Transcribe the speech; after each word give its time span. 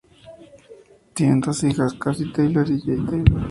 Tienen 1.13 1.41
dos 1.41 1.63
hijas, 1.63 1.93
Cassie 1.93 2.33
Taylor 2.33 2.67
y 2.71 2.81
Jae 2.81 2.97
Taylor. 3.07 3.43